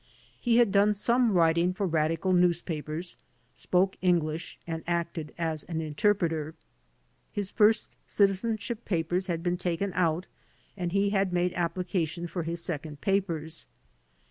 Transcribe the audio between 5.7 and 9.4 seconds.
interpreter. His first citizenship papers